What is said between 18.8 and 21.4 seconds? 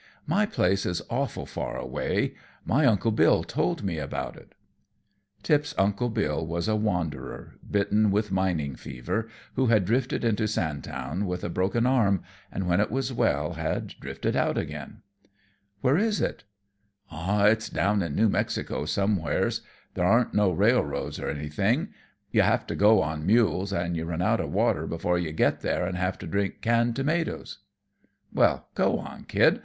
somewheres. There aren't no railroads or